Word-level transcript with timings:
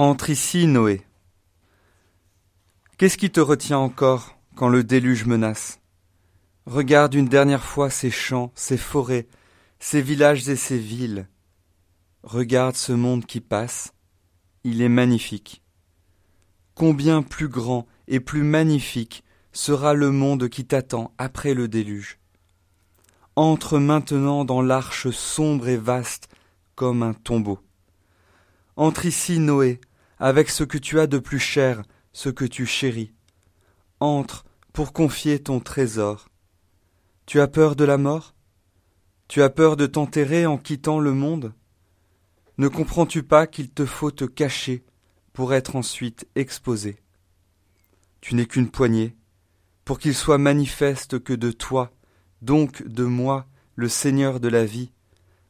Entre 0.00 0.30
ici, 0.30 0.68
Noé. 0.68 1.02
Qu'est-ce 2.98 3.18
qui 3.18 3.32
te 3.32 3.40
retient 3.40 3.78
encore 3.78 4.38
quand 4.54 4.68
le 4.68 4.84
déluge 4.84 5.26
menace? 5.26 5.80
Regarde 6.66 7.14
une 7.14 7.26
dernière 7.26 7.64
fois 7.64 7.90
ces 7.90 8.12
champs, 8.12 8.52
ces 8.54 8.76
forêts, 8.76 9.26
ces 9.80 10.00
villages 10.00 10.48
et 10.48 10.54
ces 10.54 10.78
villes. 10.78 11.26
Regarde 12.22 12.76
ce 12.76 12.92
monde 12.92 13.26
qui 13.26 13.40
passe, 13.40 13.92
il 14.62 14.82
est 14.82 14.88
magnifique. 14.88 15.64
Combien 16.76 17.22
plus 17.22 17.48
grand 17.48 17.84
et 18.06 18.20
plus 18.20 18.44
magnifique 18.44 19.24
sera 19.50 19.94
le 19.94 20.12
monde 20.12 20.48
qui 20.48 20.64
t'attend 20.64 21.12
après 21.18 21.54
le 21.54 21.66
déluge? 21.66 22.20
Entre 23.34 23.80
maintenant 23.80 24.44
dans 24.44 24.62
l'arche 24.62 25.10
sombre 25.10 25.66
et 25.66 25.76
vaste 25.76 26.28
comme 26.76 27.02
un 27.02 27.14
tombeau. 27.14 27.58
Entre 28.76 29.06
ici, 29.06 29.40
Noé, 29.40 29.80
avec 30.18 30.50
ce 30.50 30.64
que 30.64 30.78
tu 30.78 30.98
as 30.98 31.06
de 31.06 31.18
plus 31.18 31.38
cher, 31.38 31.82
ce 32.12 32.28
que 32.28 32.44
tu 32.44 32.66
chéris. 32.66 33.12
Entre 34.00 34.44
pour 34.72 34.92
confier 34.92 35.42
ton 35.42 35.60
trésor. 35.60 36.28
Tu 37.26 37.40
as 37.40 37.48
peur 37.48 37.76
de 37.76 37.84
la 37.84 37.98
mort? 37.98 38.34
Tu 39.28 39.42
as 39.42 39.50
peur 39.50 39.76
de 39.76 39.86
t'enterrer 39.86 40.46
en 40.46 40.58
quittant 40.58 41.00
le 41.00 41.12
monde? 41.12 41.52
Ne 42.56 42.68
comprends-tu 42.68 43.22
pas 43.22 43.46
qu'il 43.46 43.70
te 43.70 43.86
faut 43.86 44.10
te 44.10 44.24
cacher 44.24 44.84
pour 45.32 45.54
être 45.54 45.76
ensuite 45.76 46.26
exposé? 46.34 47.00
Tu 48.20 48.34
n'es 48.34 48.46
qu'une 48.46 48.70
poignée, 48.70 49.16
pour 49.84 49.98
qu'il 49.98 50.14
soit 50.14 50.38
manifeste 50.38 51.22
que 51.22 51.32
de 51.32 51.52
toi, 51.52 51.92
donc 52.42 52.82
de 52.86 53.04
moi, 53.04 53.46
le 53.76 53.88
Seigneur 53.88 54.40
de 54.40 54.48
la 54.48 54.64
vie, 54.64 54.90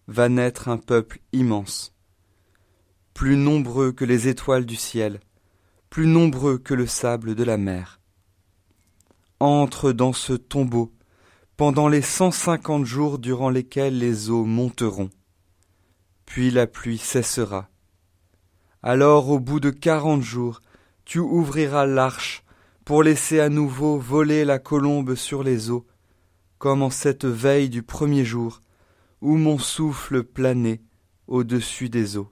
va 0.06 0.28
naître 0.28 0.68
un 0.68 0.76
peuple 0.76 1.20
immense 1.32 1.94
plus 3.18 3.36
nombreux 3.36 3.90
que 3.90 4.04
les 4.04 4.28
étoiles 4.28 4.64
du 4.64 4.76
ciel, 4.76 5.18
plus 5.90 6.06
nombreux 6.06 6.56
que 6.56 6.72
le 6.72 6.86
sable 6.86 7.34
de 7.34 7.42
la 7.42 7.56
mer. 7.56 7.98
Entre 9.40 9.90
dans 9.90 10.12
ce 10.12 10.34
tombeau 10.34 10.92
pendant 11.56 11.88
les 11.88 12.00
cent 12.00 12.30
cinquante 12.30 12.84
jours 12.84 13.18
durant 13.18 13.50
lesquels 13.50 13.98
les 13.98 14.30
eaux 14.30 14.44
monteront. 14.44 15.10
Puis 16.26 16.52
la 16.52 16.68
pluie 16.68 16.96
cessera. 16.96 17.68
Alors 18.84 19.30
au 19.30 19.40
bout 19.40 19.58
de 19.58 19.70
quarante 19.70 20.22
jours, 20.22 20.62
tu 21.04 21.18
ouvriras 21.18 21.86
l'arche 21.86 22.44
pour 22.84 23.02
laisser 23.02 23.40
à 23.40 23.48
nouveau 23.48 23.98
voler 23.98 24.44
la 24.44 24.60
colombe 24.60 25.16
sur 25.16 25.42
les 25.42 25.70
eaux, 25.70 25.88
comme 26.58 26.82
en 26.82 26.90
cette 26.90 27.24
veille 27.24 27.68
du 27.68 27.82
premier 27.82 28.24
jour, 28.24 28.60
où 29.20 29.36
mon 29.36 29.58
souffle 29.58 30.22
planait 30.22 30.82
au-dessus 31.26 31.88
des 31.88 32.16
eaux 32.16 32.30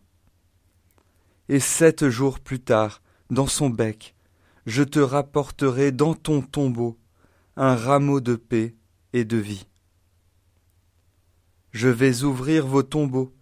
et 1.48 1.61
sept 1.61 2.08
jours 2.08 2.41
plus 2.41 2.61
tard, 2.61 3.02
dans 3.30 3.47
son 3.47 3.70
bec, 3.70 4.14
je 4.66 4.83
te 4.83 4.98
rapporterai 4.98 5.92
dans 5.92 6.14
ton 6.14 6.42
tombeau 6.42 6.98
un 7.56 7.75
rameau 7.75 8.20
de 8.20 8.36
paix 8.36 8.75
et 9.12 9.25
de 9.25 9.36
vie. 9.36 9.66
Je 11.72 11.88
vais 11.88 12.22
ouvrir 12.22 12.66
vos 12.66 12.83
tombeaux, 12.83 13.33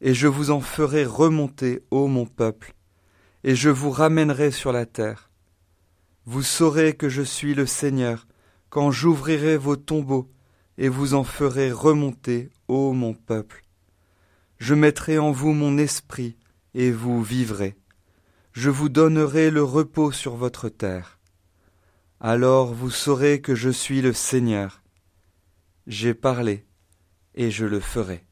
et 0.00 0.14
je 0.14 0.26
vous 0.26 0.50
en 0.50 0.60
ferai 0.60 1.04
remonter, 1.04 1.82
ô 1.90 2.06
mon 2.06 2.26
peuple, 2.26 2.74
et 3.44 3.54
je 3.54 3.70
vous 3.70 3.90
ramènerai 3.90 4.50
sur 4.50 4.72
la 4.72 4.86
terre. 4.86 5.30
Vous 6.24 6.42
saurez 6.42 6.94
que 6.94 7.08
je 7.08 7.22
suis 7.22 7.54
le 7.54 7.66
Seigneur, 7.66 8.26
quand 8.68 8.90
j'ouvrirai 8.90 9.56
vos 9.56 9.76
tombeaux, 9.76 10.30
et 10.76 10.88
vous 10.88 11.14
en 11.14 11.24
ferai 11.24 11.72
remonter, 11.72 12.50
ô 12.68 12.92
mon 12.92 13.14
peuple. 13.14 13.64
Je 14.58 14.74
mettrai 14.74 15.18
en 15.18 15.32
vous 15.32 15.52
mon 15.52 15.78
esprit, 15.78 16.36
et 16.74 16.90
vous 16.90 17.22
vivrez. 17.22 17.76
Je 18.52 18.70
vous 18.70 18.88
donnerai 18.88 19.50
le 19.50 19.62
repos 19.62 20.12
sur 20.12 20.36
votre 20.36 20.68
terre. 20.68 21.18
Alors 22.20 22.74
vous 22.74 22.90
saurez 22.90 23.40
que 23.40 23.54
je 23.54 23.70
suis 23.70 24.02
le 24.02 24.12
Seigneur. 24.12 24.82
J'ai 25.86 26.14
parlé, 26.14 26.66
et 27.34 27.50
je 27.50 27.64
le 27.64 27.80
ferai. 27.80 28.27